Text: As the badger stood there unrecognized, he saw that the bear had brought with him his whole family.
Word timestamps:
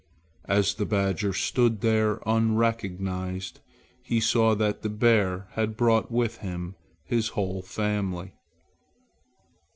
As 0.47 0.73
the 0.73 0.87
badger 0.87 1.31
stood 1.31 1.81
there 1.81 2.21
unrecognized, 2.25 3.59
he 4.01 4.19
saw 4.19 4.55
that 4.55 4.81
the 4.81 4.89
bear 4.89 5.47
had 5.51 5.77
brought 5.77 6.09
with 6.11 6.37
him 6.37 6.73
his 7.05 7.27
whole 7.27 7.61
family. 7.61 8.33